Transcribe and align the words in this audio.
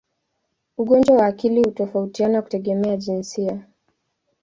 Ugonjwa 0.77 1.15
wa 1.17 1.25
akili 1.25 1.63
hutofautiana 1.63 2.41
kutegemea 2.41 2.97
jinsia. 2.97 3.65